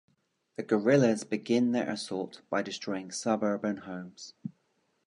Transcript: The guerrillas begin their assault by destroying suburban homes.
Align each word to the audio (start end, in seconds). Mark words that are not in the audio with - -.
The 0.55 0.63
guerrillas 0.63 1.23
begin 1.23 1.73
their 1.73 1.87
assault 1.87 2.41
by 2.49 2.63
destroying 2.63 3.11
suburban 3.11 3.77
homes. 3.77 4.33